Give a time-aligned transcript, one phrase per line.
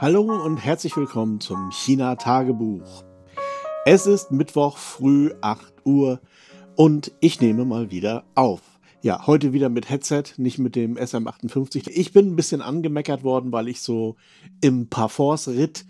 [0.00, 3.04] Hallo und herzlich willkommen zum China-Tagebuch.
[3.84, 6.20] Es ist Mittwoch früh 8 Uhr
[6.74, 8.62] und ich nehme mal wieder auf.
[9.02, 11.90] Ja, heute wieder mit Headset, nicht mit dem SM58.
[11.90, 14.16] Ich bin ein bisschen angemeckert worden, weil ich so
[14.62, 15.84] im Parforce-Ritt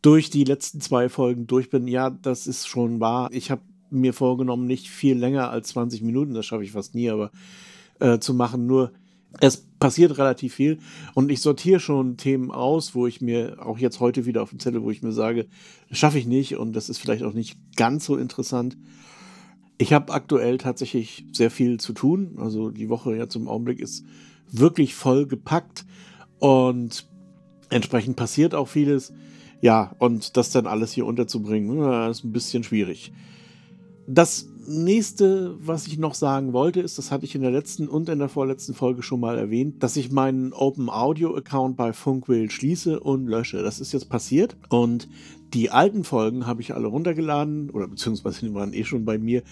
[0.00, 1.88] durch die letzten zwei Folgen durch bin.
[1.88, 3.30] Ja, das ist schon wahr.
[3.32, 7.10] Ich habe mir vorgenommen, nicht viel länger als 20 Minuten, das schaffe ich fast nie,
[7.10, 7.32] aber
[7.98, 8.68] äh, zu machen.
[8.68, 8.92] Nur
[9.40, 10.78] es passiert relativ viel
[11.14, 14.58] und ich sortiere schon Themen aus, wo ich mir auch jetzt heute wieder auf dem
[14.58, 15.46] Zettel, wo ich mir sage,
[15.90, 18.76] schaffe ich nicht und das ist vielleicht auch nicht ganz so interessant.
[19.78, 22.38] Ich habe aktuell tatsächlich sehr viel zu tun.
[22.38, 24.04] Also die Woche jetzt im Augenblick ist
[24.50, 25.84] wirklich voll gepackt
[26.38, 27.06] und
[27.68, 29.12] entsprechend passiert auch vieles.
[29.60, 33.12] Ja, und das dann alles hier unterzubringen, ist ein bisschen schwierig.
[34.06, 38.08] Das nächste, was ich noch sagen wollte, ist, das hatte ich in der letzten und
[38.08, 42.50] in der vorletzten Folge schon mal erwähnt, dass ich meinen Open Audio Account bei Funkwheel
[42.50, 43.62] schließe und lösche.
[43.62, 45.08] Das ist jetzt passiert und
[45.54, 49.42] die alten Folgen habe ich alle runtergeladen oder beziehungsweise die waren eh schon bei mir,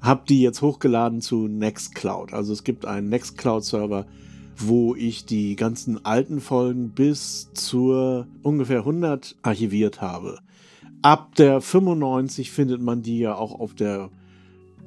[0.00, 2.32] habe die jetzt hochgeladen zu Nextcloud.
[2.32, 4.06] Also es gibt einen Nextcloud Server,
[4.56, 10.38] wo ich die ganzen alten Folgen bis zur ungefähr 100 archiviert habe.
[11.02, 14.10] Ab der 95 findet man die ja auch auf der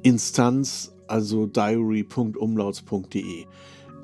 [0.02, 3.46] Instanz, also diary.umlauts.de.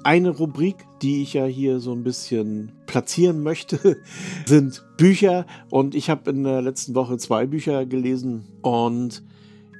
[0.02, 3.96] Eine Rubrik, die ich ja hier so ein bisschen platzieren möchte,
[4.46, 5.46] sind Bücher.
[5.70, 9.22] Und ich habe in der letzten Woche zwei Bücher gelesen und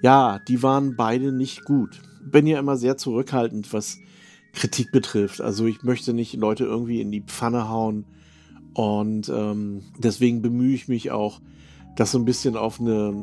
[0.03, 2.01] ja, die waren beide nicht gut.
[2.23, 3.98] Bin ja immer sehr zurückhaltend, was
[4.55, 5.41] Kritik betrifft.
[5.41, 8.07] Also ich möchte nicht Leute irgendwie in die Pfanne hauen
[8.75, 11.41] und ähm, deswegen bemühe ich mich auch,
[11.97, 13.14] das so ein bisschen auf eine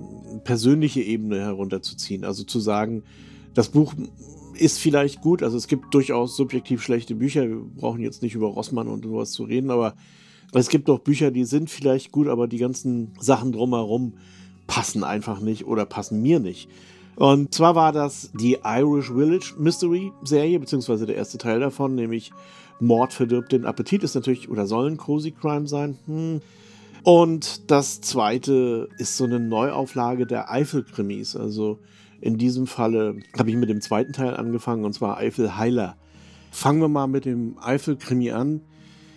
[0.44, 2.24] persönliche Ebene herunterzuziehen.
[2.24, 3.04] Also zu sagen,
[3.54, 3.94] das Buch
[4.56, 8.48] ist vielleicht gut, also es gibt durchaus subjektiv schlechte Bücher, wir brauchen jetzt nicht über
[8.48, 9.96] Rossmann und sowas zu reden, aber
[10.54, 14.14] es gibt auch Bücher, die sind vielleicht gut, aber die ganzen Sachen drumherum
[14.68, 16.70] passen einfach nicht oder passen mir nicht.
[17.16, 22.32] Und zwar war das die Irish Village Mystery Serie, beziehungsweise der erste Teil davon, nämlich
[22.80, 25.98] Mord verdirbt den Appetit, ist natürlich oder soll ein Cozy Crime sein.
[26.08, 26.42] Hm,
[27.04, 31.36] und das zweite ist so eine Neuauflage der Eifel-Krimis.
[31.36, 31.80] Also
[32.20, 35.98] in diesem Falle habe ich mit dem zweiten Teil angefangen und zwar Eifel Heiler.
[36.52, 38.62] Fangen wir mal mit dem Eifel-Krimi an.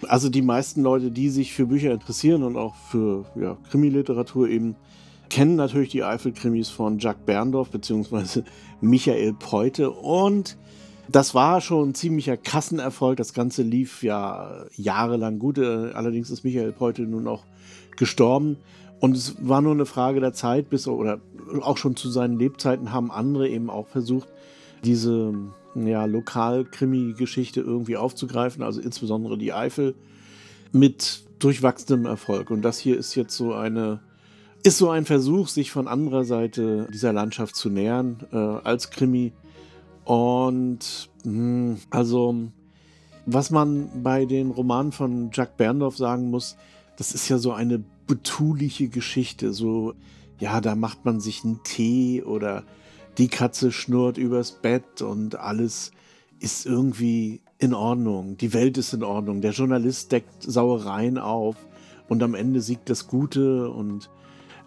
[0.09, 4.77] Also die meisten Leute, die sich für Bücher interessieren und auch für ja, Krimiliteratur eben,
[5.29, 8.43] kennen natürlich die Eifel-Krimis von Jacques Berndorf bzw.
[8.81, 10.57] Michael Peute und
[11.09, 13.19] das war schon ein ziemlicher Kassenerfolg.
[13.19, 15.59] Das Ganze lief ja jahrelang gut.
[15.59, 17.45] Allerdings ist Michael Peute nun auch
[17.97, 18.59] gestorben.
[19.01, 21.21] Und es war nur eine Frage der Zeit, bis oder
[21.61, 24.29] auch schon zu seinen Lebzeiten haben andere eben auch versucht,
[24.85, 25.35] diese
[25.75, 29.95] ja, Lokal-Krimi-Geschichte irgendwie aufzugreifen, also insbesondere die Eifel,
[30.73, 32.51] mit durchwachsenem Erfolg.
[32.51, 34.01] Und das hier ist jetzt so eine,
[34.63, 39.33] ist so ein Versuch, sich von anderer Seite dieser Landschaft zu nähern äh, als Krimi.
[40.05, 42.35] Und mh, hm, also,
[43.27, 46.57] was man bei den Romanen von Jack Berndorf sagen muss,
[46.97, 49.53] das ist ja so eine betuliche Geschichte.
[49.53, 49.95] So,
[50.39, 52.65] ja, da macht man sich einen Tee oder
[53.19, 55.93] die Katze schnurrt übers Bett und alles
[56.41, 58.37] ist irgendwie in Ordnung.
[58.37, 59.41] Die Welt ist in Ordnung.
[59.41, 61.57] Der Journalist deckt Sauereien auf
[62.09, 64.11] und am Ende siegt das Gute und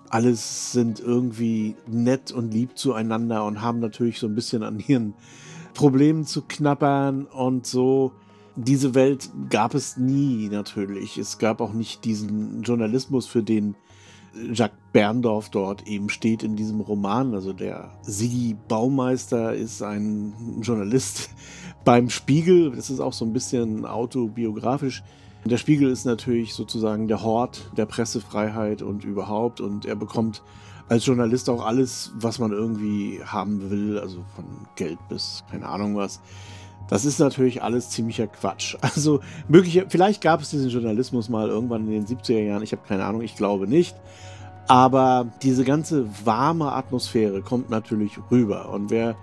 [0.10, 5.14] alles sind irgendwie nett und lieb zueinander und haben natürlich so ein bisschen an ihren
[5.74, 8.14] Problemen zu knappern und so
[8.58, 11.18] diese Welt gab es nie natürlich.
[11.18, 13.76] Es gab auch nicht diesen Journalismus, für den
[14.52, 17.34] Jacques Berndorf dort eben steht in diesem Roman.
[17.34, 21.30] Also der Sigi Baumeister ist ein Journalist
[21.86, 22.72] beim Spiegel.
[22.76, 25.04] Das ist auch so ein bisschen autobiografisch.
[25.46, 29.62] Der Spiegel ist natürlich sozusagen der Hort der Pressefreiheit und überhaupt.
[29.62, 30.44] Und er bekommt
[30.90, 34.00] als Journalist auch alles, was man irgendwie haben will.
[34.00, 34.46] Also von
[34.76, 36.22] Geld bis keine Ahnung was.
[36.90, 38.76] Das ist natürlich alles ziemlicher Quatsch.
[38.82, 42.82] Also möglich, vielleicht gab es diesen Journalismus mal irgendwann in den 70er Jahren, ich habe
[42.88, 43.96] keine Ahnung, ich glaube nicht.
[44.68, 48.70] Aber diese ganze warme Atmosphäre kommt natürlich rüber.
[48.70, 49.16] Und wer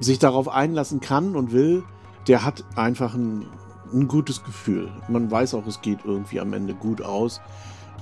[0.00, 1.84] sich darauf einlassen kann und will,
[2.26, 3.46] der hat einfach ein,
[3.92, 4.90] ein gutes Gefühl.
[5.08, 7.40] Man weiß auch, es geht irgendwie am Ende gut aus.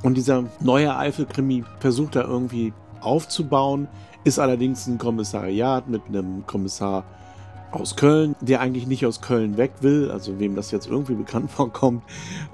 [0.02, 3.88] Und dieser neue Eifel-Krimi versucht da irgendwie aufzubauen,
[4.24, 7.04] ist allerdings ein Kommissariat mit einem Kommissar
[7.72, 11.50] aus Köln, der eigentlich nicht aus Köln weg will, also wem das jetzt irgendwie bekannt
[11.52, 12.02] vorkommt.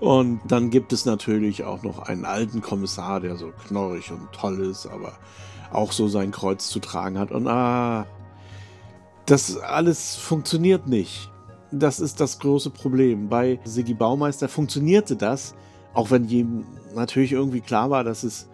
[0.01, 4.61] Und dann gibt es natürlich auch noch einen alten Kommissar, der so knorrig und toll
[4.61, 5.13] ist, aber
[5.73, 7.31] auch so sein Kreuz zu tragen hat.
[7.31, 8.07] Und ah,
[9.27, 11.31] das alles funktioniert nicht.
[11.71, 13.29] Das ist das große Problem.
[13.29, 15.55] Bei Sigi Baumeister funktionierte das
[15.99, 18.49] auch wenn jedem natürlich irgendwie klar war, dass es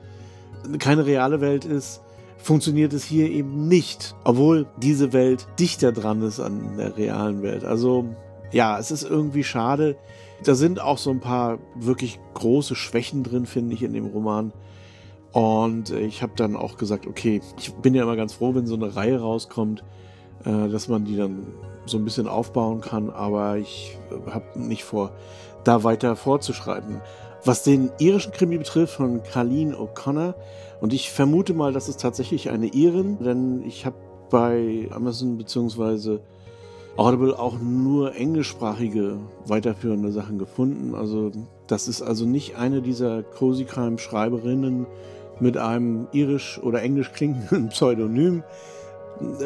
[0.79, 2.01] keine reale Welt ist,
[2.45, 7.65] funktioniert es hier eben nicht, obwohl diese Welt dichter dran ist an der realen Welt.
[7.65, 8.05] Also
[8.53, 9.97] ja, es ist irgendwie schade.
[10.45, 14.53] Da sind auch so ein paar wirklich große Schwächen drin, finde ich, in dem Roman.
[15.33, 18.75] Und ich habe dann auch gesagt, okay, ich bin ja immer ganz froh, wenn so
[18.75, 19.83] eine Reihe rauskommt,
[20.45, 21.47] äh, dass man die dann
[21.87, 23.97] so ein bisschen aufbauen kann, aber ich
[24.27, 25.13] habe nicht vor,
[25.65, 27.01] da weiter vorzuschreiten.
[27.45, 30.35] Was den irischen Krimi betrifft von Carleen O'Connor,
[30.85, 33.97] und ich vermute mal, dass es tatsächlich eine Irin, denn ich habe
[34.29, 36.19] bei Amazon bzw.
[36.97, 40.95] Audible auch nur englischsprachige weiterführende Sachen gefunden.
[40.95, 41.33] Also
[41.69, 44.87] das ist also nicht eine dieser Cozy Crime Schreiberinnen
[45.41, 48.45] mit einem irisch oder englisch klingenden Pseudonym,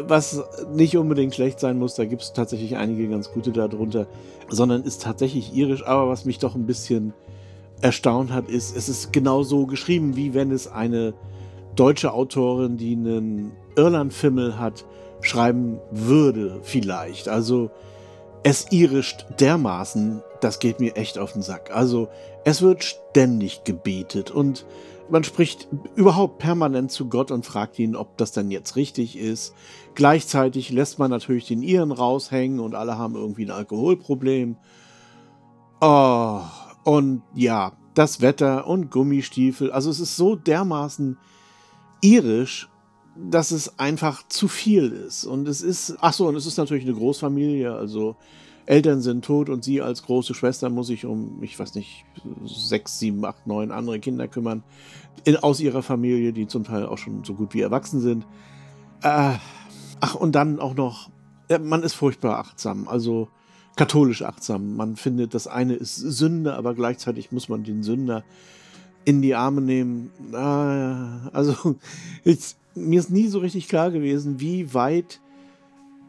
[0.09, 0.43] was
[0.75, 1.95] nicht unbedingt schlecht sein muss.
[1.95, 4.07] Da gibt es tatsächlich einige ganz gute darunter,
[4.49, 5.87] sondern ist tatsächlich irisch.
[5.87, 7.15] Aber was mich doch ein bisschen
[7.81, 11.15] erstaunt hat, ist, es ist genau so geschrieben, wie wenn es eine
[11.77, 14.85] deutsche Autorin, die einen Irland-Fimmel hat,
[15.21, 17.29] schreiben würde, vielleicht.
[17.29, 17.71] Also
[18.43, 21.71] es irischt dermaßen, das geht mir echt auf den Sack.
[21.75, 22.09] Also
[22.45, 24.65] es wird ständig gebetet und
[25.11, 29.55] man spricht überhaupt permanent zu Gott und fragt ihn, ob das denn jetzt richtig ist.
[29.95, 34.57] Gleichzeitig lässt man natürlich den Iren raushängen und alle haben irgendwie ein Alkoholproblem.
[35.81, 36.28] Oh,
[36.89, 39.71] und ja, das Wetter und Gummistiefel.
[39.71, 41.19] Also es ist so dermaßen
[42.01, 42.71] irisch,
[43.15, 45.27] dass es einfach zu viel ist.
[45.27, 48.17] Und es ist, ach so, und es ist natürlich eine Großfamilie, also
[48.65, 52.07] Eltern sind tot und sie als große Schwester muss sich um, ich weiß nicht,
[52.47, 54.65] sechs, sieben, acht, neun andere Kinder kümmern
[55.25, 58.27] in, aus ihrer Familie, die zum Teil auch schon so gut wie erwachsen sind.
[59.03, 59.35] Äh,
[60.01, 61.11] ach, und dann auch noch,
[61.61, 63.29] man ist furchtbar achtsam, also
[63.79, 64.77] katholisch achtsam.
[64.77, 68.25] Man findet, das eine ist Sünde, aber gleichzeitig muss man den Sünder
[69.05, 70.11] in die Arme nehmen.
[70.33, 71.77] Ah, also
[72.25, 75.21] ich, mir ist nie so richtig klar gewesen, wie weit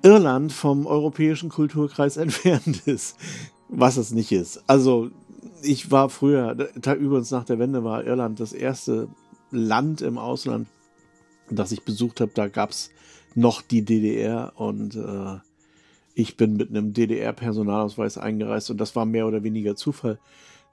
[0.01, 3.16] Irland vom europäischen Kulturkreis entfernt ist,
[3.69, 4.63] was es nicht ist.
[4.65, 5.12] Also
[5.62, 6.57] ich war früher,
[7.00, 9.10] übrigens nach der Wende war Irland das erste
[9.51, 10.68] Land im Ausland,
[11.51, 12.31] das ich besucht habe.
[12.33, 12.89] Da gab es
[13.36, 15.38] noch die DDR und äh,
[16.14, 20.20] ich bin mit einem DDR-Personalausweis eingereist und das war mehr oder weniger Zufall.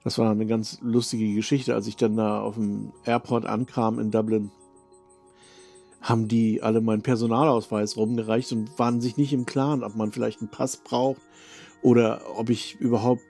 [0.03, 1.73] Das war eine ganz lustige Geschichte.
[1.73, 4.51] Als ich dann da auf dem Airport ankam in Dublin,
[6.01, 10.41] haben die alle meinen Personalausweis rumgereicht und waren sich nicht im Klaren, ob man vielleicht
[10.41, 11.21] einen Pass braucht
[11.81, 13.21] oder ob ich überhaupt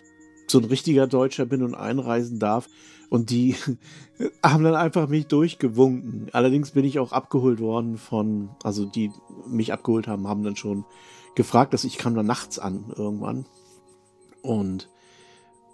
[0.48, 2.70] so ein richtiger Deutscher bin und einreisen darf.
[3.10, 3.56] Und die
[4.44, 6.28] haben dann einfach mich durchgewunken.
[6.34, 9.12] Allerdings bin ich auch abgeholt worden von, also die
[9.48, 10.86] mich abgeholt haben, haben dann schon
[11.38, 13.46] gefragt, dass ich kam dann nachts an irgendwann.
[14.42, 14.90] Und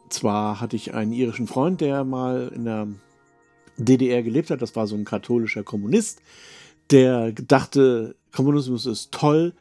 [0.09, 2.87] zwar hatte ich einen irischen Freund, der mal in der
[3.77, 4.61] DDR gelebt hat.
[4.61, 6.21] Das war so ein katholischer Kommunist,
[6.91, 9.53] der dachte, Kommunismus ist toll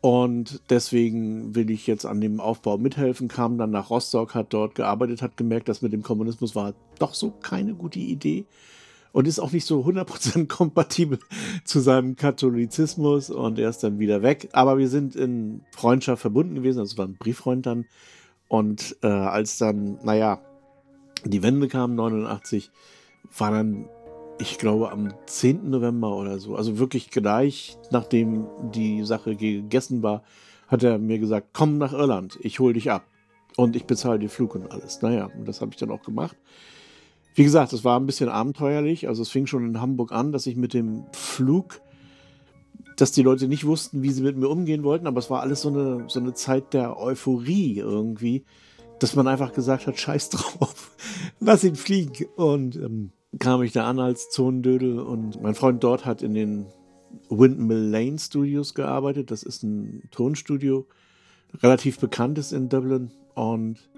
[0.00, 3.28] und deswegen will ich jetzt an dem Aufbau mithelfen.
[3.28, 7.14] Kam dann nach Rostock, hat dort gearbeitet, hat gemerkt, dass mit dem Kommunismus war doch
[7.14, 8.46] so keine gute Idee
[9.16, 11.18] und ist auch nicht so 100% kompatibel
[11.64, 14.50] zu seinem Katholizismus und er ist dann wieder weg.
[14.52, 17.86] Aber wir sind in Freundschaft verbunden gewesen, also war ein Brieffreund dann.
[18.48, 20.42] Und äh, als dann, naja,
[21.24, 22.70] die Wende kam, 89,
[23.38, 23.88] war dann,
[24.38, 25.70] ich glaube, am 10.
[25.70, 30.24] November oder so, also wirklich gleich, nachdem die Sache gegessen war,
[30.68, 33.06] hat er mir gesagt, komm nach Irland, ich hol dich ab.
[33.56, 35.00] Und ich bezahle den Flug und alles.
[35.00, 36.36] Naja, und das habe ich dann auch gemacht.
[37.36, 39.08] Wie gesagt, es war ein bisschen abenteuerlich.
[39.08, 41.82] Also es fing schon in Hamburg an, dass ich mit dem Flug,
[42.96, 45.60] dass die Leute nicht wussten, wie sie mit mir umgehen wollten, aber es war alles
[45.60, 48.46] so eine, so eine Zeit der Euphorie irgendwie,
[49.00, 50.96] dass man einfach gesagt hat, scheiß drauf,
[51.38, 52.24] lass ihn fliegen.
[52.36, 56.64] Und ähm, kam ich da an als Zonendödel und mein Freund dort hat in den
[57.28, 59.30] Windmill Lane Studios gearbeitet.
[59.30, 60.86] Das ist ein Tonstudio,
[61.62, 63.90] relativ bekannt ist in Dublin und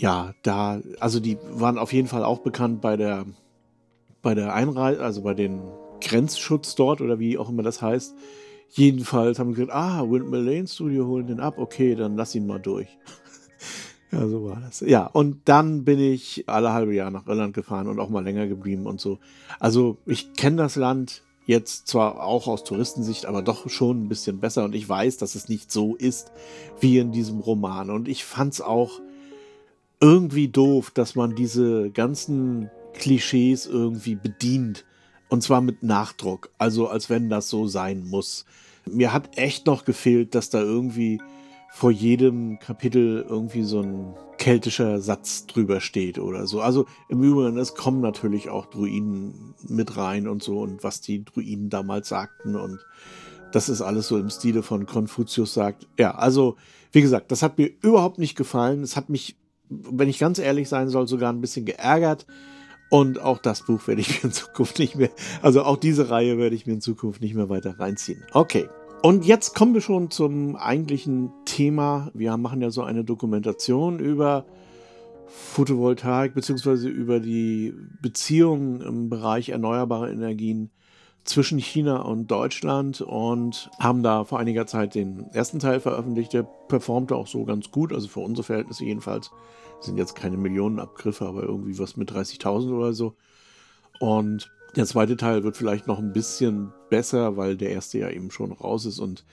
[0.00, 3.26] ja, da, also die waren auf jeden Fall auch bekannt bei der,
[4.22, 5.60] bei der Einreise, also bei den
[6.00, 8.14] Grenzschutz dort oder wie auch immer das heißt.
[8.70, 12.46] Jedenfalls haben wir gesagt, ah, Windmill Lane Studio holen den ab, okay, dann lass ihn
[12.46, 12.88] mal durch.
[14.10, 14.80] ja, so war das.
[14.80, 18.46] Ja, und dann bin ich alle halbe Jahr nach Irland gefahren und auch mal länger
[18.46, 19.18] geblieben und so.
[19.58, 24.40] Also ich kenne das Land jetzt zwar auch aus Touristensicht, aber doch schon ein bisschen
[24.40, 26.32] besser und ich weiß, dass es nicht so ist
[26.80, 27.90] wie in diesem Roman.
[27.90, 29.00] Und ich fand es auch
[30.00, 34.84] irgendwie doof, dass man diese ganzen Klischees irgendwie bedient.
[35.28, 36.50] Und zwar mit Nachdruck.
[36.58, 38.44] Also als wenn das so sein muss.
[38.86, 41.20] Mir hat echt noch gefehlt, dass da irgendwie
[41.72, 46.60] vor jedem Kapitel irgendwie so ein keltischer Satz drüber steht oder so.
[46.60, 51.24] Also im Übrigen, es kommen natürlich auch Druiden mit rein und so und was die
[51.24, 52.80] Druiden damals sagten und
[53.52, 55.86] das ist alles so im Stile von Konfuzius sagt.
[55.98, 56.56] Ja, also
[56.92, 58.82] wie gesagt, das hat mir überhaupt nicht gefallen.
[58.82, 59.36] Es hat mich,
[59.70, 62.26] wenn ich ganz ehrlich sein soll, sogar ein bisschen geärgert.
[62.90, 65.10] Und auch das Buch werde ich mir in Zukunft nicht mehr,
[65.42, 68.24] also auch diese Reihe werde ich mir in Zukunft nicht mehr weiter reinziehen.
[68.32, 68.68] Okay.
[69.02, 72.10] Und jetzt kommen wir schon zum eigentlichen Thema.
[72.12, 74.44] Wir machen ja so eine Dokumentation über
[75.26, 77.72] Photovoltaik beziehungsweise über die
[78.02, 80.70] Beziehungen im Bereich erneuerbare Energien
[81.24, 86.32] zwischen China und Deutschland und haben da vor einiger Zeit den ersten Teil veröffentlicht.
[86.32, 89.30] Der performte auch so ganz gut, also für unsere Verhältnisse jedenfalls.
[89.80, 93.14] Sind jetzt keine Millionenabgriffe, aber irgendwie was mit 30.000 oder so.
[93.98, 98.30] Und der zweite Teil wird vielleicht noch ein bisschen besser, weil der erste ja eben
[98.30, 99.24] schon raus ist und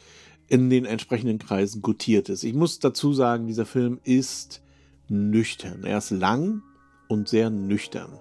[0.47, 2.43] in den entsprechenden Kreisen gutiert ist.
[2.43, 4.61] Ich muss dazu sagen, dieser Film ist
[5.09, 5.83] nüchtern.
[5.83, 6.61] Er ist lang
[7.07, 8.19] und sehr nüchtern.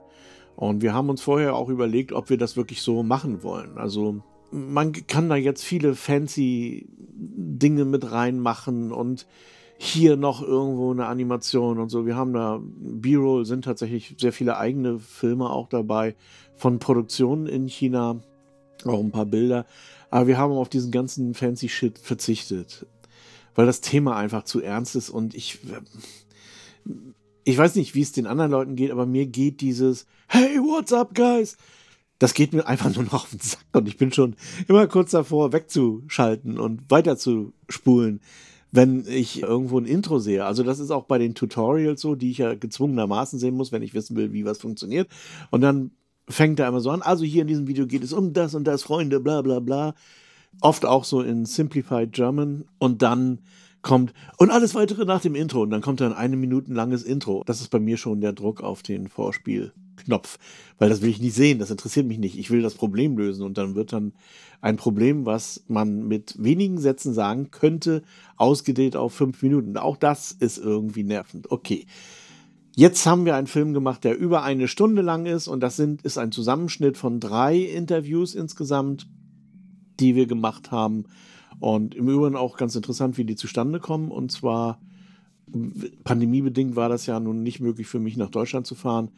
[0.56, 3.76] Und wir haben uns vorher auch überlegt, ob wir das wirklich so machen wollen.
[3.76, 9.26] Also man kann da jetzt viele fancy Dinge mit reinmachen und
[9.78, 12.06] hier noch irgendwo eine Animation und so.
[12.06, 16.16] Wir haben da, B-Roll sind tatsächlich sehr viele eigene Filme auch dabei
[16.54, 18.22] von Produktionen in China,
[18.86, 19.66] auch ein paar Bilder.
[20.08, 22.86] Aber wir haben auf diesen ganzen fancy Shit verzichtet,
[23.54, 25.58] weil das Thema einfach zu ernst ist und ich,
[27.46, 30.92] ich weiß nicht, wie es den anderen Leuten geht, aber mir geht dieses Hey, what's
[30.92, 31.56] up, guys?
[32.18, 34.34] Das geht mir einfach nur noch auf den Sack und ich bin schon
[34.68, 38.20] immer kurz davor, wegzuschalten und weiterzuspulen
[38.72, 40.44] wenn ich irgendwo ein Intro sehe.
[40.44, 43.82] Also das ist auch bei den Tutorials so, die ich ja gezwungenermaßen sehen muss, wenn
[43.82, 45.08] ich wissen will, wie was funktioniert.
[45.50, 45.92] Und dann
[46.28, 47.00] fängt er immer so an.
[47.00, 49.94] Also hier in diesem Video geht es um das und das, Freunde, bla bla bla.
[50.60, 52.66] Oft auch so in Simplified German.
[52.78, 53.38] Und dann
[53.86, 55.62] kommt und alles weitere nach dem Intro.
[55.62, 57.42] Und dann kommt dann eine Minuten langes Intro.
[57.46, 60.38] Das ist bei mir schon der Druck auf den Vorspielknopf,
[60.78, 62.36] weil das will ich nicht sehen, das interessiert mich nicht.
[62.36, 64.12] Ich will das Problem lösen und dann wird dann
[64.60, 68.02] ein Problem, was man mit wenigen Sätzen sagen könnte,
[68.36, 69.76] ausgedehnt auf fünf Minuten.
[69.76, 71.50] Auch das ist irgendwie nervend.
[71.50, 71.86] Okay.
[72.74, 76.02] Jetzt haben wir einen Film gemacht, der über eine Stunde lang ist und das sind,
[76.02, 79.06] ist ein Zusammenschnitt von drei Interviews insgesamt,
[79.98, 81.06] die wir gemacht haben
[81.60, 84.10] und im Übrigen auch ganz interessant, wie die zustande kommen.
[84.10, 84.80] Und zwar
[86.04, 89.10] pandemiebedingt war das ja nun nicht möglich für mich nach Deutschland zu fahren.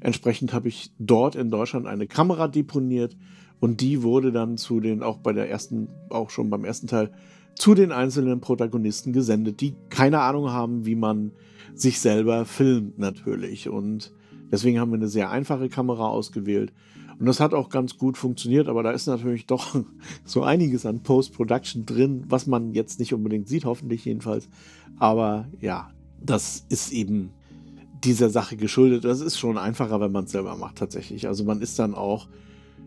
[0.00, 3.16] Entsprechend habe ich dort in Deutschland eine Kamera deponiert
[3.60, 7.10] und die wurde dann zu den, auch bei der ersten, auch schon beim ersten Teil,
[7.54, 11.32] zu den einzelnen Protagonisten gesendet, die keine Ahnung haben, wie man
[11.74, 13.68] sich selber filmt natürlich.
[13.68, 14.12] Und
[14.50, 16.72] deswegen haben wir eine sehr einfache Kamera ausgewählt
[17.18, 19.76] und das hat auch ganz gut funktioniert, aber da ist natürlich doch
[20.24, 24.48] so einiges an Post-Production drin, was man jetzt nicht unbedingt sieht, hoffentlich jedenfalls.
[24.98, 25.90] Aber ja,
[26.20, 27.30] das ist eben
[28.04, 29.04] dieser Sache geschuldet.
[29.04, 31.26] Das ist schon einfacher, wenn man es selber macht, tatsächlich.
[31.26, 32.28] Also man ist dann auch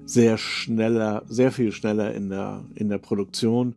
[0.05, 3.75] sehr schneller, sehr viel schneller in der, in der Produktion.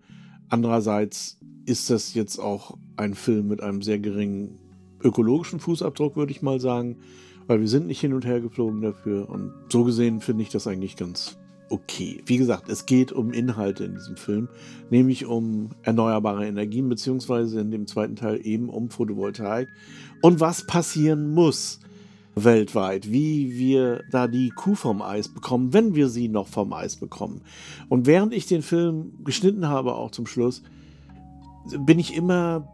[0.48, 4.58] Andererseits ist das jetzt auch ein Film mit einem sehr geringen
[5.02, 6.96] ökologischen Fußabdruck, würde ich mal sagen
[7.50, 9.28] weil wir sind nicht hin und her geflogen dafür.
[9.28, 11.36] Und so gesehen finde ich das eigentlich ganz
[11.68, 12.22] okay.
[12.24, 14.48] Wie gesagt, es geht um Inhalte in diesem Film,
[14.88, 19.66] nämlich um erneuerbare Energien, beziehungsweise in dem zweiten Teil eben um Photovoltaik
[20.22, 21.80] und was passieren muss
[22.36, 26.94] weltweit, wie wir da die Kuh vom Eis bekommen, wenn wir sie noch vom Eis
[26.94, 27.40] bekommen.
[27.88, 30.62] Und während ich den Film geschnitten habe, auch zum Schluss,
[31.80, 32.72] bin ich immer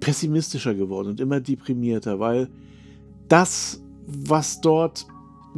[0.00, 2.48] pessimistischer geworden und immer deprimierter, weil
[3.28, 5.06] das was dort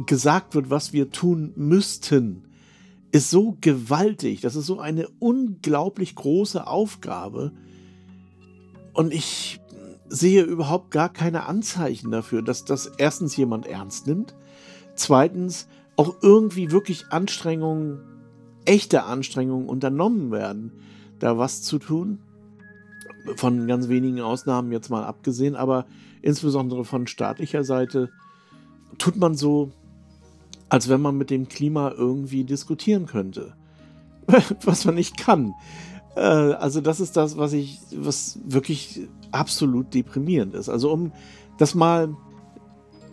[0.05, 2.43] gesagt wird, was wir tun müssten,
[3.11, 4.41] ist so gewaltig.
[4.41, 7.51] Das ist so eine unglaublich große Aufgabe.
[8.93, 9.59] Und ich
[10.09, 14.35] sehe überhaupt gar keine Anzeichen dafür, dass das erstens jemand ernst nimmt,
[14.95, 17.99] zweitens auch irgendwie wirklich Anstrengungen,
[18.65, 20.71] echte Anstrengungen unternommen werden,
[21.19, 22.19] da was zu tun.
[23.35, 25.85] Von ganz wenigen Ausnahmen jetzt mal abgesehen, aber
[26.21, 28.09] insbesondere von staatlicher Seite
[28.97, 29.71] tut man so,
[30.69, 33.53] als wenn man mit dem Klima irgendwie diskutieren könnte.
[34.65, 35.53] was man nicht kann.
[36.15, 40.69] Äh, also, das ist das, was ich, was wirklich absolut deprimierend ist.
[40.69, 41.11] Also, um
[41.57, 42.15] das mal,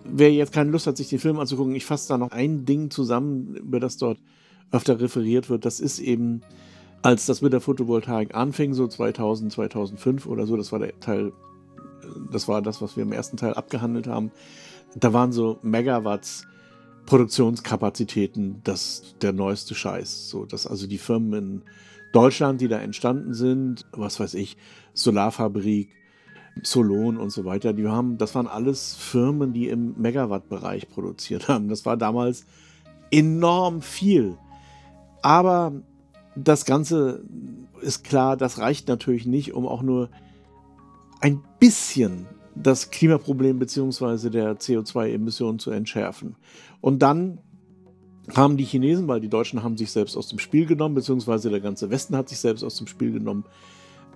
[0.05, 2.91] wer jetzt keine Lust hat, sich den Film anzugucken, ich fasse da noch ein Ding
[2.91, 4.19] zusammen, über das dort
[4.71, 5.65] öfter referiert wird.
[5.65, 6.43] Das ist eben,
[7.03, 11.33] als das mit der Photovoltaik anfing, so 2000, 2005 oder so, das war der Teil,
[12.33, 14.33] das war das, was wir im ersten Teil abgehandelt haben
[14.97, 16.47] da waren so Megawatts
[17.07, 20.31] Produktionskapazitäten das der neueste Scheiß.
[20.31, 21.63] So, dass also die Firmen in
[22.13, 24.57] Deutschland, die da entstanden sind, was weiß ich,
[24.95, 25.91] Solarfabrik,
[26.63, 31.69] Solon und so weiter, die haben, das waren alles Firmen, die im Megawatt-Bereich produziert haben.
[31.69, 32.47] Das war damals
[33.11, 34.39] enorm viel.
[35.21, 35.73] Aber
[36.37, 37.25] das Ganze
[37.81, 40.11] ist klar, das reicht natürlich nicht, um auch nur
[41.21, 44.31] ein bisschen das Klimaproblem bzw.
[44.31, 46.37] der CO2-Emissionen zu entschärfen.
[46.81, 47.39] Und dann
[48.35, 51.61] haben die Chinesen, weil die Deutschen haben sich selbst aus dem Spiel genommen, beziehungsweise der
[51.61, 53.45] ganze Westen hat sich selbst aus dem Spiel genommen,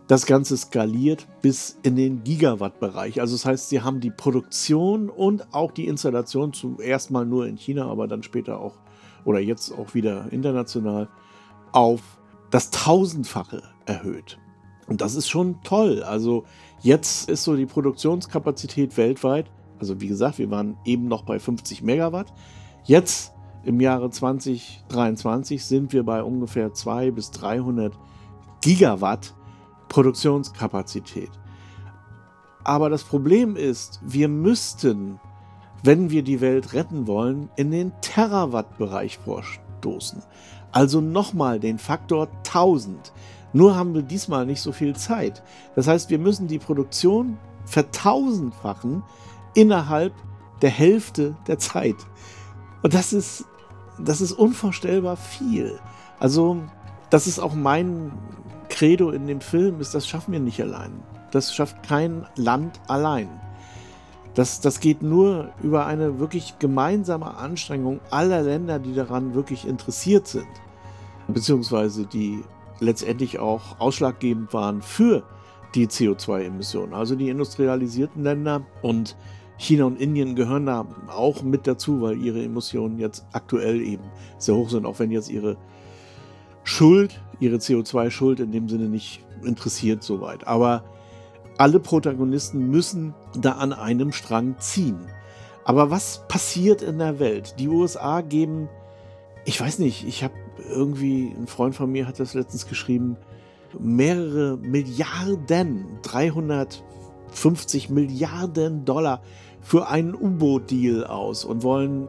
[0.06, 3.20] das Ganze skaliert bis in den Gigawatt-Bereich.
[3.20, 7.56] Also das heißt, sie haben die Produktion und auch die Installation zuerst mal nur in
[7.56, 8.78] China, aber dann später auch
[9.24, 11.08] oder jetzt auch wieder international
[11.72, 12.00] auf
[12.50, 14.38] das Tausendfache erhöht.
[14.88, 16.02] Und das ist schon toll.
[16.02, 16.44] Also
[16.80, 19.46] jetzt ist so die Produktionskapazität weltweit,
[19.78, 22.32] also wie gesagt, wir waren eben noch bei 50 Megawatt.
[22.84, 23.32] Jetzt
[23.64, 27.92] im Jahre 2023 sind wir bei ungefähr 200 bis 300
[28.60, 29.34] Gigawatt
[29.88, 31.30] Produktionskapazität.
[32.64, 35.20] Aber das Problem ist, wir müssten,
[35.82, 40.22] wenn wir die Welt retten wollen, in den Terawatt-Bereich vorstoßen.
[40.72, 43.12] Also nochmal den Faktor 1000.
[43.52, 45.42] Nur haben wir diesmal nicht so viel Zeit.
[45.74, 49.02] Das heißt, wir müssen die Produktion vertausendfachen
[49.54, 50.12] innerhalb
[50.62, 51.96] der Hälfte der Zeit.
[52.82, 53.44] Und das ist,
[53.98, 55.78] das ist unvorstellbar viel.
[56.20, 56.58] Also,
[57.10, 58.12] das ist auch mein
[58.68, 60.92] Credo in dem Film, ist, das schaffen wir nicht allein.
[61.30, 63.28] Das schafft kein Land allein.
[64.34, 70.28] Das, das geht nur über eine wirklich gemeinsame Anstrengung aller Länder, die daran wirklich interessiert
[70.28, 70.46] sind,
[71.26, 72.44] beziehungsweise die
[72.80, 75.22] letztendlich auch ausschlaggebend waren für
[75.74, 76.94] die CO2-Emissionen.
[76.94, 79.16] Also die industrialisierten Länder und
[79.58, 84.04] China und Indien gehören da auch mit dazu, weil ihre Emissionen jetzt aktuell eben
[84.38, 85.56] sehr hoch sind, auch wenn jetzt ihre
[86.62, 90.46] Schuld, ihre CO2-Schuld in dem Sinne nicht interessiert soweit.
[90.46, 90.84] Aber
[91.58, 95.08] alle Protagonisten müssen da an einem Strang ziehen.
[95.64, 97.56] Aber was passiert in der Welt?
[97.58, 98.68] Die USA geben,
[99.44, 100.34] ich weiß nicht, ich habe
[100.70, 103.16] irgendwie, ein Freund von mir hat das letztens geschrieben,
[103.78, 109.22] mehrere Milliarden, 350 Milliarden Dollar
[109.60, 112.08] für einen U-Boot-Deal aus und wollen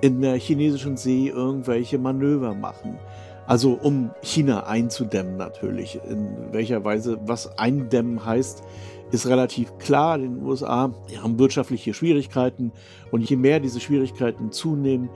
[0.00, 2.98] in der chinesischen See irgendwelche Manöver machen.
[3.46, 5.98] Also um China einzudämmen natürlich.
[6.08, 8.62] In welcher Weise, was eindämmen heißt,
[9.10, 10.16] ist relativ klar.
[10.16, 12.72] In den USA haben wirtschaftliche Schwierigkeiten
[13.10, 15.10] und je mehr diese Schwierigkeiten zunehmen,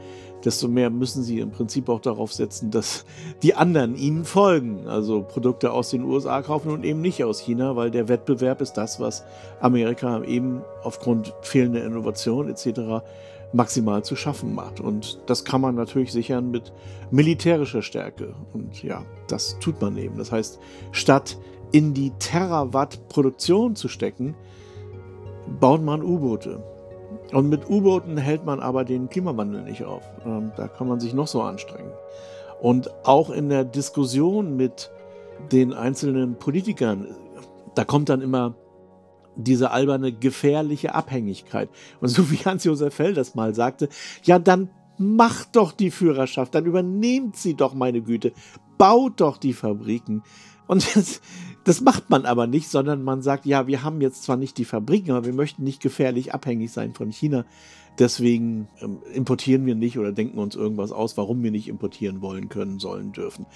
[0.45, 3.05] desto mehr müssen sie im Prinzip auch darauf setzen, dass
[3.43, 4.87] die anderen ihnen folgen.
[4.87, 8.75] Also Produkte aus den USA kaufen und eben nicht aus China, weil der Wettbewerb ist
[8.75, 9.25] das, was
[9.61, 13.05] Amerika eben aufgrund fehlender Innovation etc.
[13.53, 14.81] maximal zu schaffen macht.
[14.81, 16.73] Und das kann man natürlich sichern mit
[17.11, 18.35] militärischer Stärke.
[18.53, 20.19] Und ja, das tut man eben.
[20.19, 20.59] Das heißt,
[20.93, 21.39] statt
[21.75, 24.37] in die Terawatt Produktion zu stecken,
[25.59, 26.63] baut man U-Boote.
[27.33, 30.05] Und mit U-Booten hält man aber den Klimawandel nicht auf.
[30.25, 31.91] Ähm, da kann man sich noch so anstrengen.
[32.63, 34.93] Und auch in der Diskussion mit
[35.51, 37.09] den einzelnen Politikern,
[37.75, 38.55] da kommt dann immer
[39.35, 41.69] diese alberne gefährliche Abhängigkeit.
[42.01, 43.89] Und so wie Hans-Josef Fell das mal sagte,
[44.23, 48.33] ja, dann macht doch die Führerschaft, dann übernehmt sie doch meine Güte,
[48.79, 50.23] baut doch die Fabriken.
[50.69, 51.21] Und das,
[51.65, 54.65] das macht man aber nicht, sondern man sagt, ja, wir haben jetzt zwar nicht die
[54.65, 57.45] Fabriken, aber wir möchten nicht gefährlich abhängig sein von China.
[57.99, 62.49] Deswegen ähm, importieren wir nicht oder denken uns irgendwas aus, warum wir nicht importieren wollen,
[62.49, 63.47] können, sollen, dürfen.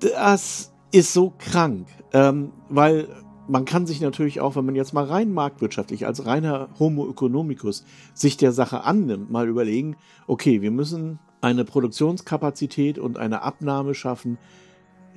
[0.00, 3.08] Das ist so krank, ähm, weil
[3.48, 7.84] man kann sich natürlich auch, wenn man jetzt mal rein marktwirtschaftlich als reiner Homo economicus
[8.12, 14.38] sich der Sache annimmt, mal überlegen, okay, wir müssen eine Produktionskapazität und eine Abnahme schaffen,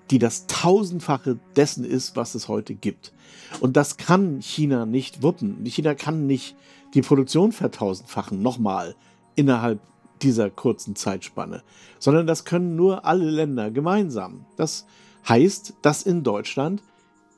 [0.10, 3.14] die das Tausendfache dessen ist, was es heute gibt.
[3.60, 5.64] Und das kann China nicht wuppen.
[5.66, 6.56] China kann nicht
[6.94, 8.96] die Produktion vertausendfachen, nochmal,
[9.36, 9.80] innerhalb
[10.22, 11.64] dieser kurzen Zeitspanne,
[12.00, 14.46] sondern das können nur alle Länder gemeinsam.
[14.56, 14.86] Das
[15.28, 16.84] heißt, dass in Deutschland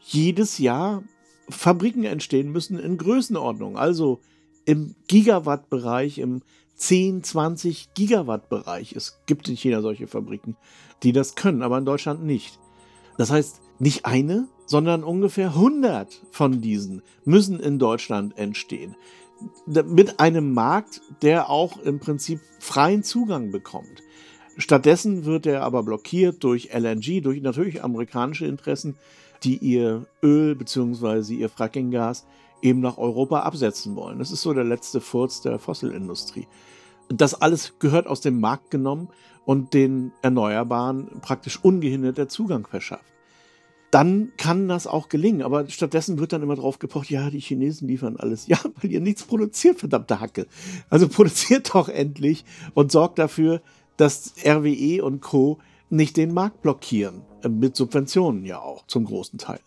[0.01, 1.03] jedes Jahr
[1.49, 4.19] Fabriken entstehen müssen in Größenordnung, also
[4.65, 6.41] im Gigawatt-Bereich, im
[6.75, 8.93] 10, 20 Gigawatt-Bereich.
[8.93, 10.55] Es gibt in China solche Fabriken,
[11.03, 12.59] die das können, aber in Deutschland nicht.
[13.17, 18.95] Das heißt, nicht eine, sondern ungefähr 100 von diesen müssen in Deutschland entstehen.
[19.65, 24.01] Mit einem Markt, der auch im Prinzip freien Zugang bekommt.
[24.57, 28.95] Stattdessen wird er aber blockiert durch LNG, durch natürlich amerikanische Interessen,
[29.43, 31.33] die ihr Öl bzw.
[31.33, 32.25] ihr Frackinggas
[32.63, 34.19] eben nach Europa absetzen wollen.
[34.19, 36.47] Das ist so der letzte Furz der Fossilindustrie.
[37.09, 39.09] Das alles gehört aus dem Markt genommen
[39.45, 43.13] und den Erneuerbaren praktisch ungehindert der Zugang verschafft.
[43.91, 47.87] Dann kann das auch gelingen, aber stattdessen wird dann immer drauf gepocht, ja, die Chinesen
[47.87, 48.47] liefern alles.
[48.47, 50.47] Ja, weil ihr nichts produziert, verdammte Hacke.
[50.89, 53.61] Also produziert doch endlich und sorgt dafür,
[53.97, 55.59] dass RWE und Co.
[55.89, 57.21] nicht den Markt blockieren.
[57.47, 59.59] Mit Subventionen ja auch, zum großen Teil.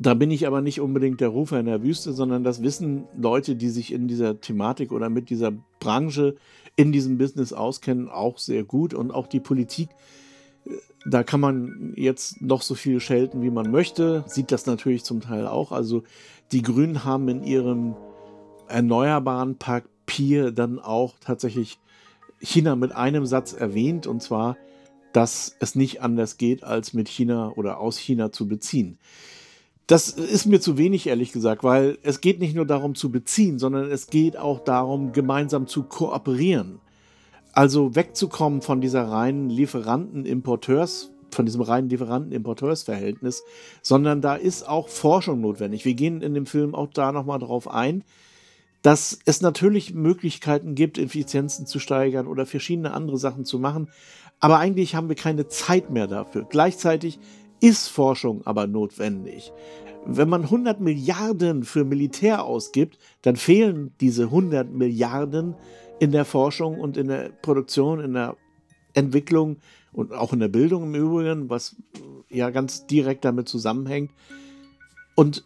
[0.00, 3.56] Da bin ich aber nicht unbedingt der Rufer in der Wüste, sondern das wissen Leute,
[3.56, 6.36] die sich in dieser Thematik oder mit dieser Branche
[6.76, 8.94] in diesem Business auskennen, auch sehr gut.
[8.94, 9.88] Und auch die Politik,
[10.64, 10.70] äh,
[11.04, 15.20] da kann man jetzt noch so viel schelten, wie man möchte, sieht das natürlich zum
[15.20, 15.72] Teil auch.
[15.72, 16.04] Also
[16.52, 17.96] die Grünen haben in ihrem
[18.68, 21.80] erneuerbaren Papier dann auch tatsächlich
[22.40, 24.56] China mit einem Satz erwähnt, und zwar,
[25.12, 28.98] dass es nicht anders geht, als mit China oder aus China zu beziehen.
[29.88, 33.58] Das ist mir zu wenig, ehrlich gesagt, weil es geht nicht nur darum zu beziehen,
[33.58, 36.78] sondern es geht auch darum, gemeinsam zu kooperieren.
[37.54, 43.42] Also wegzukommen von dieser reinen Lieferanten-Importeurs, von diesem reinen Lieferanten-Importeurs-Verhältnis,
[43.80, 45.86] sondern da ist auch Forschung notwendig.
[45.86, 48.04] Wir gehen in dem Film auch da nochmal drauf ein,
[48.82, 53.88] dass es natürlich Möglichkeiten gibt, Effizienzen zu steigern oder verschiedene andere Sachen zu machen.
[54.38, 56.46] Aber eigentlich haben wir keine Zeit mehr dafür.
[56.48, 57.18] Gleichzeitig
[57.60, 59.52] ist Forschung aber notwendig.
[60.06, 65.54] Wenn man 100 Milliarden für Militär ausgibt, dann fehlen diese 100 Milliarden
[65.98, 68.36] in der Forschung und in der Produktion, in der
[68.94, 69.58] Entwicklung
[69.92, 71.76] und auch in der Bildung im Übrigen, was
[72.30, 74.12] ja ganz direkt damit zusammenhängt,
[75.14, 75.44] und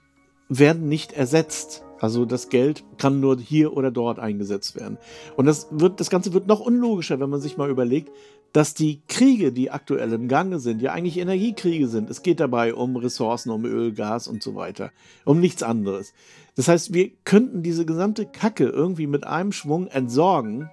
[0.48, 1.84] werden nicht ersetzt.
[1.98, 4.98] Also das Geld kann nur hier oder dort eingesetzt werden.
[5.36, 8.10] Und das, wird, das Ganze wird noch unlogischer, wenn man sich mal überlegt,
[8.52, 12.10] dass die Kriege, die aktuell im Gange sind, ja eigentlich Energiekriege sind.
[12.10, 14.90] Es geht dabei um Ressourcen, um Öl, Gas und so weiter,
[15.24, 16.12] um nichts anderes.
[16.54, 20.68] Das heißt, wir könnten diese gesamte Kacke irgendwie mit einem Schwung entsorgen,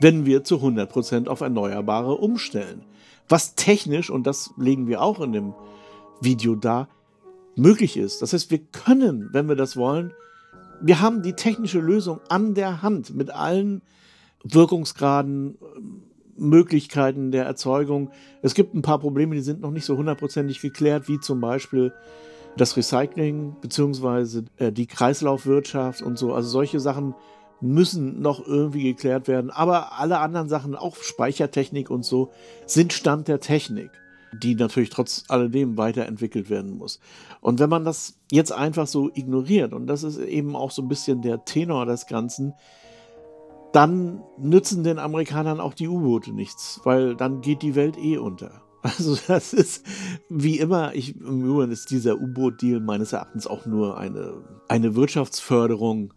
[0.00, 2.82] wenn wir zu 100% auf Erneuerbare umstellen.
[3.28, 5.54] Was technisch, und das legen wir auch in dem
[6.20, 6.88] Video da,
[7.56, 8.20] möglich ist.
[8.20, 10.12] Das heißt, wir können, wenn wir das wollen,
[10.82, 13.80] wir haben die technische Lösung an der Hand mit allen
[14.42, 15.56] Wirkungsgraden,
[16.36, 18.10] Möglichkeiten der Erzeugung.
[18.42, 21.92] Es gibt ein paar Probleme, die sind noch nicht so hundertprozentig geklärt, wie zum Beispiel
[22.56, 26.32] das Recycling beziehungsweise äh, die Kreislaufwirtschaft und so.
[26.32, 27.14] Also solche Sachen
[27.60, 29.50] müssen noch irgendwie geklärt werden.
[29.50, 32.30] Aber alle anderen Sachen, auch Speichertechnik und so,
[32.66, 33.90] sind Stand der Technik,
[34.32, 37.00] die natürlich trotz alledem weiterentwickelt werden muss.
[37.40, 40.88] Und wenn man das jetzt einfach so ignoriert, und das ist eben auch so ein
[40.88, 42.54] bisschen der Tenor des Ganzen,
[43.74, 48.62] dann nützen den Amerikanern auch die U-Boote nichts, weil dann geht die Welt eh unter.
[48.84, 49.86] Also das ist
[50.28, 56.12] wie immer, ich, im Übrigen ist dieser U-Boot-Deal meines Erachtens auch nur eine, eine Wirtschaftsförderung,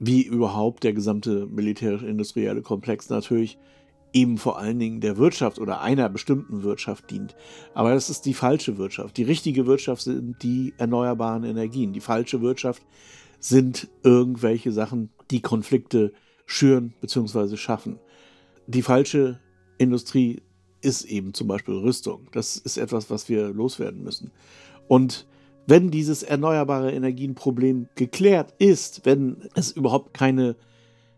[0.00, 3.58] wie überhaupt der gesamte militärisch-industrielle Komplex natürlich
[4.12, 7.36] eben vor allen Dingen der Wirtschaft oder einer bestimmten Wirtschaft dient.
[7.74, 9.16] Aber das ist die falsche Wirtschaft.
[9.16, 11.92] Die richtige Wirtschaft sind die erneuerbaren Energien.
[11.92, 12.82] Die falsche Wirtschaft
[13.38, 16.12] sind irgendwelche Sachen, die Konflikte
[16.46, 17.56] schüren bzw.
[17.56, 17.98] schaffen.
[18.66, 19.40] Die falsche
[19.78, 20.42] Industrie
[20.80, 22.28] ist eben zum Beispiel Rüstung.
[22.32, 24.30] Das ist etwas, was wir loswerden müssen.
[24.86, 25.26] Und
[25.66, 30.56] wenn dieses erneuerbare Energienproblem geklärt ist, wenn es überhaupt keine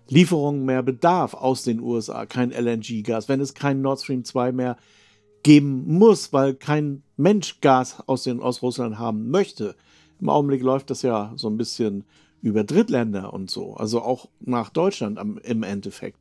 [0.09, 4.77] Lieferungen mehr bedarf aus den USA, kein LNG-Gas, wenn es kein Nord Stream 2 mehr
[5.43, 9.75] geben muss, weil kein Mensch Gas aus, den, aus Russland haben möchte.
[10.21, 12.05] Im Augenblick läuft das ja so ein bisschen
[12.46, 16.20] über Drittländer und so, also auch nach Deutschland am, im Endeffekt.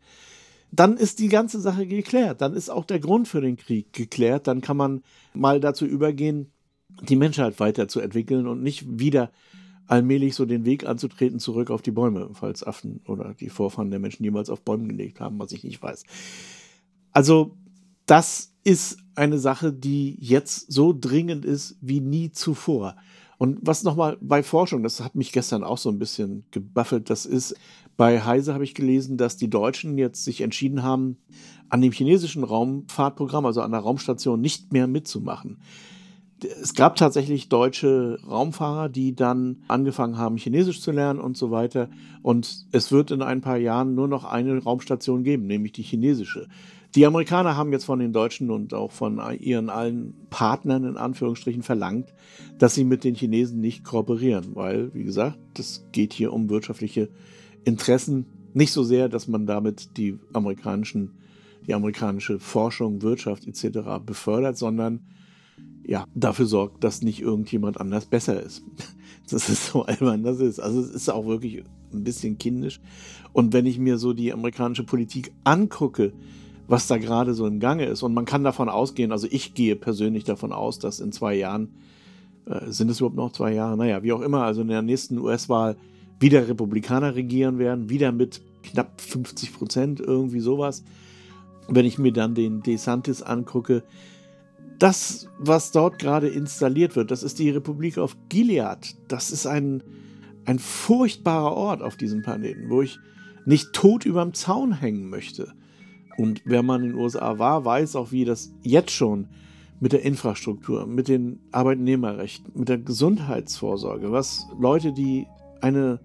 [0.72, 2.42] Dann ist die ganze Sache geklärt.
[2.42, 4.48] Dann ist auch der Grund für den Krieg geklärt.
[4.48, 5.04] Dann kann man
[5.36, 6.52] mal dazu übergehen,
[7.04, 9.32] die Menschheit weiterzuentwickeln und nicht wieder
[9.86, 14.00] allmählich so den Weg anzutreten zurück auf die Bäume, falls Affen oder die Vorfahren der
[14.00, 16.04] Menschen jemals auf Bäumen gelegt haben, was ich nicht weiß.
[17.12, 17.56] Also
[18.08, 22.96] das ist eine Sache, die jetzt so dringend ist wie nie zuvor.
[23.38, 27.26] Und was nochmal bei Forschung, das hat mich gestern auch so ein bisschen gebuffelt, das
[27.26, 27.56] ist,
[27.98, 31.18] bei Heise habe ich gelesen, dass die Deutschen jetzt sich entschieden haben,
[31.70, 35.58] an dem chinesischen Raumfahrtprogramm, also an der Raumstation, nicht mehr mitzumachen.
[36.62, 41.90] Es gab tatsächlich deutsche Raumfahrer, die dann angefangen haben, Chinesisch zu lernen und so weiter.
[42.22, 46.48] Und es wird in ein paar Jahren nur noch eine Raumstation geben, nämlich die chinesische.
[46.96, 51.62] Die Amerikaner haben jetzt von den Deutschen und auch von ihren allen Partnern in Anführungsstrichen
[51.62, 52.14] verlangt,
[52.58, 57.10] dass sie mit den Chinesen nicht kooperieren, weil, wie gesagt, das geht hier um wirtschaftliche
[57.66, 58.26] Interessen.
[58.54, 61.12] Nicht so sehr, dass man damit die amerikanischen,
[61.68, 64.00] die amerikanische Forschung, Wirtschaft etc.
[64.06, 65.02] befördert, sondern
[65.86, 68.64] ja, dafür sorgt, dass nicht irgendjemand anders besser ist.
[69.28, 70.60] Das ist so albern, das ist.
[70.60, 72.80] Also es ist auch wirklich ein bisschen kindisch.
[73.34, 76.14] Und wenn ich mir so die amerikanische Politik angucke,
[76.68, 79.76] was da gerade so im Gange ist, und man kann davon ausgehen, also ich gehe
[79.76, 81.70] persönlich davon aus, dass in zwei Jahren,
[82.46, 83.78] äh, sind es überhaupt noch zwei Jahre?
[83.78, 85.78] Naja, wie auch immer, also in der nächsten US-Wahl
[86.20, 90.84] wieder Republikaner regieren werden, wieder mit knapp 50 Prozent, irgendwie sowas.
[91.68, 93.84] Wenn ich mir dann den DeSantis angucke,
[94.80, 98.96] das, was dort gerade installiert wird, das ist die Republik auf Gilead.
[99.08, 99.84] Das ist ein,
[100.46, 103.00] ein furchtbarer Ort auf diesem Planeten, wo ich
[103.46, 105.54] nicht tot überm Zaun hängen möchte.
[106.18, 109.28] Und wer man in den USA war, weiß auch, wie das jetzt schon
[109.80, 115.28] mit der Infrastruktur, mit den Arbeitnehmerrechten, mit der Gesundheitsvorsorge, was Leute, die
[115.62, 116.00] eine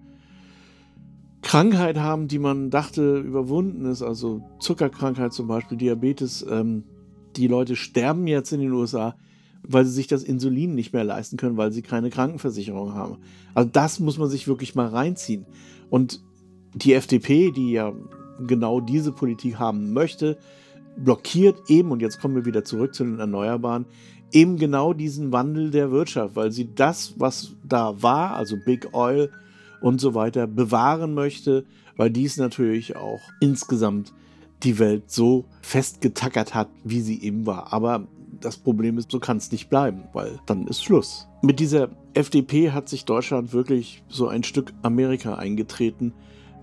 [1.41, 6.83] Krankheit haben, die man dachte überwunden ist, also Zuckerkrankheit zum Beispiel, Diabetes, ähm,
[7.35, 9.15] die Leute sterben jetzt in den USA,
[9.63, 13.17] weil sie sich das Insulin nicht mehr leisten können, weil sie keine Krankenversicherung haben.
[13.53, 15.45] Also das muss man sich wirklich mal reinziehen.
[15.89, 16.21] Und
[16.73, 17.93] die FDP, die ja
[18.47, 20.37] genau diese Politik haben möchte,
[20.97, 23.85] blockiert eben, und jetzt kommen wir wieder zurück zu den Erneuerbaren,
[24.31, 29.29] eben genau diesen Wandel der Wirtschaft, weil sie das, was da war, also Big Oil
[29.81, 31.65] und so weiter, bewahren möchte,
[31.97, 34.13] weil dies natürlich auch insgesamt
[34.63, 37.73] die Welt so festgetackert hat, wie sie eben war.
[37.73, 38.07] Aber
[38.39, 41.27] das Problem ist, so kann es nicht bleiben, weil dann ist Schluss.
[41.41, 46.13] Mit dieser FDP hat sich Deutschland wirklich so ein Stück Amerika eingetreten,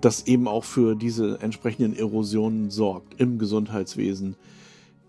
[0.00, 4.36] das eben auch für diese entsprechenden Erosionen sorgt im Gesundheitswesen,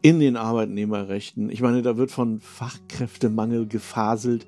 [0.02, 1.50] in den Arbeitnehmerrechten.
[1.50, 4.48] Ich meine, da wird von Fachkräftemangel gefaselt.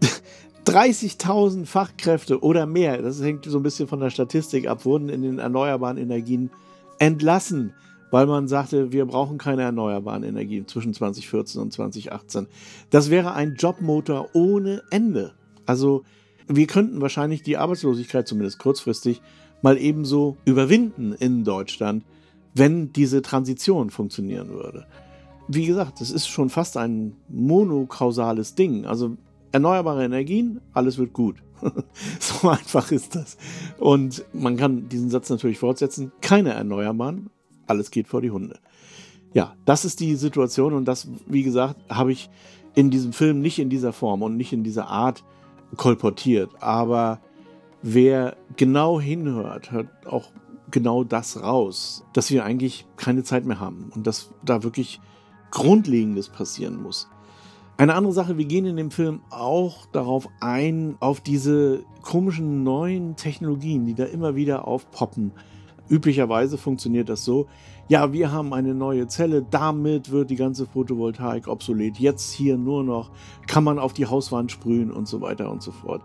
[0.66, 5.22] 30.000 Fachkräfte oder mehr, das hängt so ein bisschen von der Statistik ab, wurden in
[5.22, 6.50] den erneuerbaren Energien
[7.00, 7.74] entlassen,
[8.12, 12.46] weil man sagte, wir brauchen keine erneuerbaren Energien zwischen 2014 und 2018.
[12.90, 15.32] Das wäre ein Jobmotor ohne Ende.
[15.66, 16.04] Also
[16.46, 19.20] wir könnten wahrscheinlich die Arbeitslosigkeit zumindest kurzfristig
[19.62, 22.04] mal ebenso überwinden in Deutschland,
[22.54, 24.86] wenn diese Transition funktionieren würde.
[25.48, 28.84] Wie gesagt, es ist schon fast ein monokausales Ding.
[28.84, 29.16] Also
[29.52, 31.36] erneuerbare Energien, alles wird gut.
[32.18, 33.36] so einfach ist das.
[33.78, 36.12] Und man kann diesen Satz natürlich fortsetzen.
[36.20, 37.30] Keine Erneuerbaren,
[37.66, 38.58] alles geht vor die Hunde.
[39.34, 42.28] Ja, das ist die Situation und das, wie gesagt, habe ich
[42.74, 45.24] in diesem Film nicht in dieser Form und nicht in dieser Art
[45.76, 46.50] kolportiert.
[46.60, 47.20] Aber
[47.82, 50.30] wer genau hinhört, hört auch
[50.70, 55.00] genau das raus, dass wir eigentlich keine Zeit mehr haben und dass da wirklich
[55.50, 57.08] Grundlegendes passieren muss.
[57.76, 63.16] Eine andere Sache, wir gehen in dem Film auch darauf ein, auf diese komischen neuen
[63.16, 65.32] Technologien, die da immer wieder aufpoppen.
[65.88, 67.48] Üblicherweise funktioniert das so,
[67.88, 71.98] ja, wir haben eine neue Zelle, damit wird die ganze Photovoltaik obsolet.
[71.98, 73.10] Jetzt hier nur noch
[73.46, 76.02] kann man auf die Hauswand sprühen und so weiter und so fort.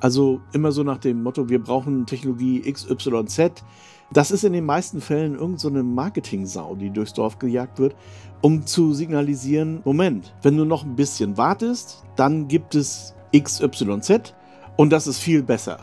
[0.00, 3.64] Also immer so nach dem Motto, wir brauchen Technologie XYZ.
[4.12, 7.94] Das ist in den meisten Fällen irgendeine so Marketing-Sau, die durchs Dorf gejagt wird,
[8.40, 14.34] um zu signalisieren, Moment, wenn du noch ein bisschen wartest, dann gibt es XYZ
[14.76, 15.78] und das ist viel besser.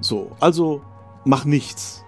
[0.00, 0.80] So, also
[1.24, 2.02] mach nichts.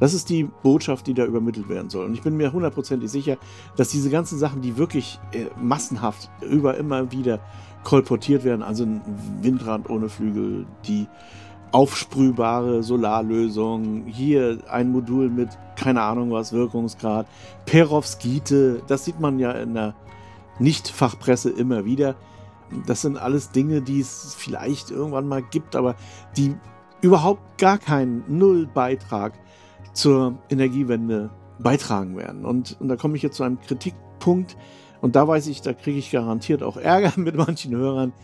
[0.00, 2.06] Das ist die Botschaft, die da übermittelt werden soll.
[2.06, 3.36] Und ich bin mir hundertprozentig sicher,
[3.76, 7.38] dass diese ganzen Sachen, die wirklich äh, massenhaft über immer wieder
[7.84, 9.00] kolportiert werden, also ein
[9.40, 11.06] Windrad ohne Flügel, die
[11.72, 17.26] aufsprühbare Solarlösung, hier ein Modul mit keine Ahnung was Wirkungsgrad,
[17.64, 19.94] Perovskite, das sieht man ja in der
[20.58, 22.14] Nicht-Fachpresse immer wieder.
[22.86, 25.96] Das sind alles Dinge, die es vielleicht irgendwann mal gibt, aber
[26.36, 26.54] die
[27.00, 29.32] überhaupt gar keinen Null-Beitrag
[29.92, 32.44] zur Energiewende beitragen werden.
[32.44, 34.56] Und, und da komme ich jetzt zu einem Kritikpunkt,
[35.02, 38.14] und da weiß ich, da kriege ich garantiert auch Ärger mit manchen Hörern.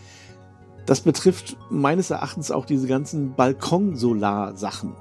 [0.87, 4.95] Das betrifft meines Erachtens auch diese ganzen Balkonsolar-Sachen.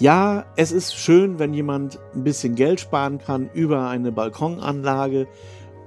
[0.00, 5.28] Ja, es ist schön, wenn jemand ein bisschen Geld sparen kann über eine Balkonanlage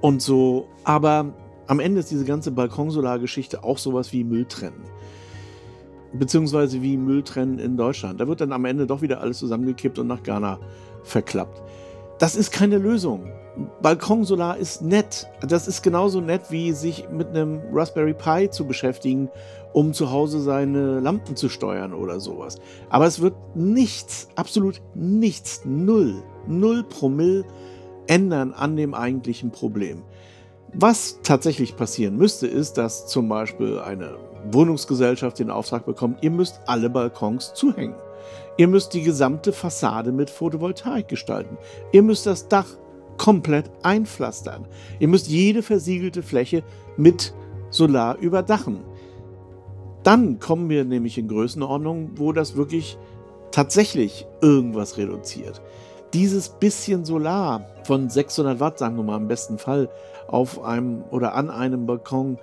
[0.00, 1.34] und so, aber
[1.66, 4.82] am Ende ist diese ganze Balkonsolar-Geschichte auch sowas wie Mülltrennen.
[6.12, 8.20] Beziehungsweise wie Mülltrennen in Deutschland.
[8.20, 10.58] Da wird dann am Ende doch wieder alles zusammengekippt und nach Ghana
[11.02, 11.62] verklappt.
[12.18, 13.30] Das ist keine Lösung.
[13.82, 15.28] Balkonsolar ist nett.
[15.46, 19.28] Das ist genauso nett, wie sich mit einem Raspberry Pi zu beschäftigen,
[19.72, 22.56] um zu Hause seine Lampen zu steuern oder sowas.
[22.88, 27.44] Aber es wird nichts, absolut nichts, null, null Promille
[28.06, 30.02] ändern an dem eigentlichen Problem.
[30.74, 34.16] Was tatsächlich passieren müsste, ist, dass zum Beispiel eine
[34.50, 37.94] Wohnungsgesellschaft den Auftrag bekommt, ihr müsst alle Balkons zuhängen.
[38.56, 41.56] Ihr müsst die gesamte Fassade mit Photovoltaik gestalten.
[41.92, 42.66] Ihr müsst das Dach
[43.18, 44.66] komplett einpflastern.
[44.98, 46.62] Ihr müsst jede versiegelte Fläche
[46.96, 47.34] mit
[47.70, 48.80] Solar überdachen.
[50.02, 52.98] Dann kommen wir nämlich in Größenordnungen, wo das wirklich
[53.50, 55.62] tatsächlich irgendwas reduziert.
[56.12, 59.88] Dieses bisschen Solar von 600 Watt, sagen wir mal im besten Fall,
[60.28, 62.38] auf einem oder an einem Balkon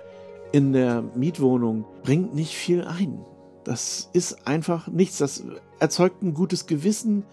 [0.52, 3.24] in der Mietwohnung bringt nicht viel ein.
[3.64, 5.18] Das ist einfach nichts.
[5.18, 5.44] Das
[5.78, 7.24] erzeugt ein gutes Gewissen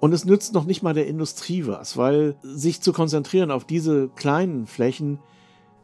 [0.00, 4.08] und es nützt noch nicht mal der Industrie was, weil sich zu konzentrieren auf diese
[4.08, 5.18] kleinen Flächen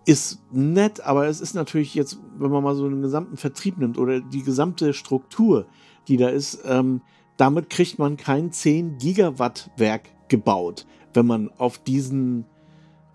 [0.07, 3.99] ist nett, aber es ist natürlich jetzt, wenn man mal so einen gesamten Vertrieb nimmt
[3.99, 5.67] oder die gesamte Struktur,
[6.09, 7.01] die da ist, ähm,
[7.37, 12.45] damit kriegt man kein 10 Gigawatt Werk gebaut, wenn man auf diesen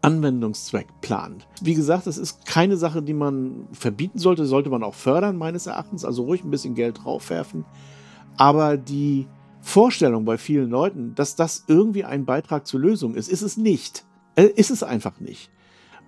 [0.02, 1.48] Anwendungszweck plant.
[1.62, 5.68] Wie gesagt, das ist keine Sache, die man verbieten sollte, sollte man auch fördern, meines
[5.68, 7.66] Erachtens, also ruhig ein bisschen Geld draufwerfen.
[8.38, 9.28] Aber die
[9.62, 14.06] Vorstellung bei vielen Leuten, dass das irgendwie ein Beitrag zur Lösung ist, ist es nicht.
[14.36, 15.52] Äh, ist es einfach nicht.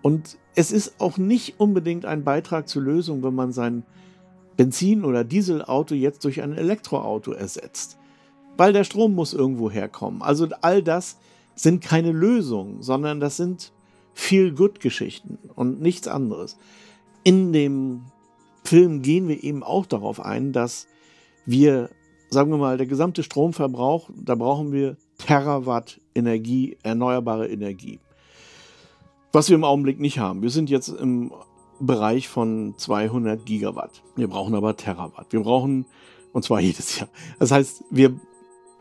[0.02, 3.84] Und es ist auch nicht unbedingt ein Beitrag zur Lösung, wenn man sein
[4.58, 7.98] Benzin- oder Dieselauto jetzt durch ein Elektroauto ersetzt.
[8.58, 10.22] Weil der Strom muss irgendwo herkommen.
[10.22, 11.18] Also all das
[11.56, 13.72] sind keine Lösungen, sondern das sind
[14.14, 16.58] Feel-Good-Geschichten und nichts anderes.
[17.24, 18.04] In dem
[18.64, 20.88] Film gehen wir eben auch darauf ein, dass
[21.46, 21.90] wir,
[22.32, 28.00] sagen wir mal, der gesamte Stromverbrauch, da brauchen wir Terawatt Energie, erneuerbare Energie.
[29.34, 30.42] Was wir im Augenblick nicht haben.
[30.42, 31.32] Wir sind jetzt im
[31.80, 34.02] Bereich von 200 Gigawatt.
[34.16, 35.28] Wir brauchen aber Terawatt.
[35.32, 35.86] Wir brauchen,
[36.32, 37.10] und zwar jedes Jahr.
[37.40, 38.14] Das heißt, wir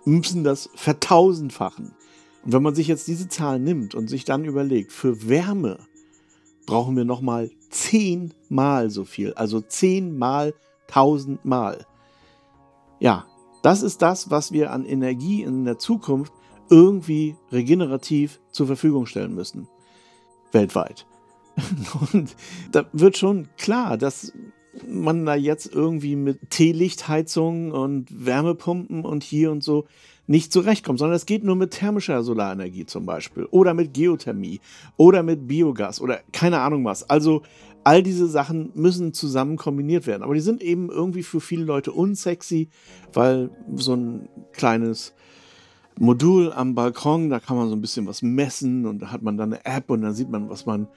[0.04, 1.92] müssen das vertausendfachen.
[2.44, 5.78] Und wenn man sich jetzt diese Zahl nimmt und sich dann überlegt, für Wärme
[6.66, 10.54] brauchen wir nochmal zehnmal so viel, also zehnmal
[10.86, 11.86] tausendmal.
[12.98, 13.26] Ja,
[13.62, 16.32] das ist das, was wir an Energie in der Zukunft
[16.68, 19.68] irgendwie regenerativ zur Verfügung stellen müssen.
[20.52, 21.06] Weltweit.
[22.12, 22.34] Und
[22.72, 24.32] da wird schon klar, dass
[24.88, 29.86] man da jetzt irgendwie mit Teelichtheizungen und Wärmepumpen und hier und so
[30.26, 34.60] nicht zurechtkommt, sondern es geht nur mit thermischer Solarenergie zum Beispiel oder mit Geothermie
[34.96, 37.08] oder mit Biogas oder keine Ahnung was.
[37.10, 37.42] Also
[37.82, 40.22] all diese Sachen müssen zusammen kombiniert werden.
[40.22, 42.68] Aber die sind eben irgendwie für viele Leute unsexy,
[43.12, 45.14] weil so ein kleines
[45.98, 49.36] Modul am Balkon, da kann man so ein bisschen was messen und da hat man
[49.36, 50.88] dann eine App und dann sieht man, was man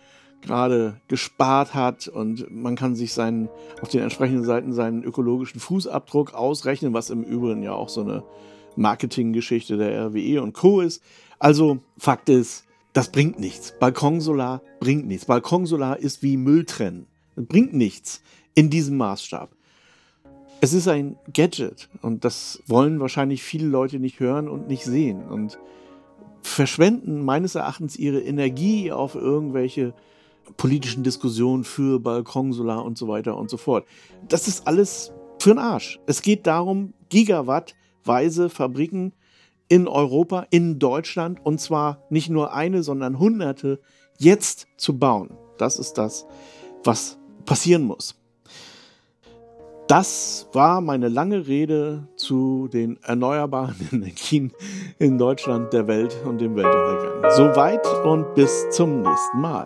[0.43, 3.49] gerade gespart hat und man kann sich seinen,
[3.81, 8.23] auf den entsprechenden Seiten seinen ökologischen Fußabdruck ausrechnen, was im Übrigen ja auch so eine
[8.75, 10.81] Marketinggeschichte der RWE und Co.
[10.81, 11.01] ist.
[11.39, 13.73] Also Fakt ist, das bringt nichts.
[13.79, 15.25] Balkonsolar bringt nichts.
[15.25, 17.07] Balkonsolar ist wie Müll trennen.
[17.35, 18.21] Das bringt nichts
[18.53, 19.49] in diesem Maßstab.
[20.61, 25.23] Es ist ein Gadget und das wollen wahrscheinlich viele Leute nicht hören und nicht sehen
[25.23, 25.57] und
[26.41, 29.93] verschwenden meines Erachtens ihre Energie auf irgendwelche
[30.57, 33.85] politischen Diskussionen für Balkonsolar und so weiter und so fort.
[34.27, 35.99] Das ist alles für den Arsch.
[36.05, 39.13] Es geht darum, gigawattweise Fabriken
[39.67, 43.79] in Europa, in Deutschland und zwar nicht nur eine, sondern hunderte
[44.17, 45.31] jetzt zu bauen.
[45.57, 46.25] Das ist das,
[46.83, 48.15] was passieren muss.
[49.87, 54.53] Das war meine lange Rede zu den erneuerbaren Energien
[54.97, 57.31] in Deutschland, der Welt und dem Weltuntergang.
[57.35, 59.65] Soweit und bis zum nächsten Mal.